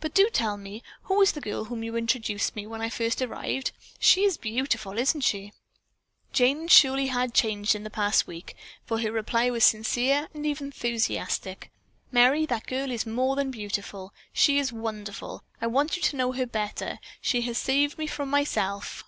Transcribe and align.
But 0.00 0.14
do 0.14 0.28
tell 0.28 0.56
me 0.56 0.82
who 1.02 1.22
is 1.22 1.30
the 1.30 1.40
girl 1.40 1.62
to 1.62 1.68
whom 1.68 1.84
you 1.84 1.94
introduced 1.94 2.56
me 2.56 2.66
when 2.66 2.80
I 2.82 2.88
first 2.88 3.22
arrived? 3.22 3.70
She 4.00 4.24
is 4.24 4.36
beautiful, 4.36 4.98
isn't 4.98 5.20
she?" 5.20 5.52
Jane 6.32 6.66
surely 6.66 7.06
had 7.06 7.34
changed 7.34 7.76
in 7.76 7.84
the 7.84 7.88
past 7.88 8.26
week, 8.26 8.56
for 8.84 8.98
her 8.98 9.12
reply 9.12 9.48
was 9.48 9.62
sincere 9.62 10.26
and 10.34 10.44
even 10.44 10.66
enthusiastic. 10.74 11.70
"Merry, 12.10 12.46
that 12.46 12.66
girl 12.66 12.90
is 12.90 13.06
more 13.06 13.36
than 13.36 13.52
beautiful. 13.52 14.12
She 14.32 14.58
is 14.58 14.72
wonderful! 14.72 15.44
I 15.62 15.68
want 15.68 15.94
you 15.94 16.02
to 16.02 16.16
know 16.16 16.32
her 16.32 16.46
better. 16.46 16.98
She 17.20 17.42
has 17.42 17.56
saved 17.56 17.96
me 17.96 18.08
from 18.08 18.28
myself." 18.28 19.04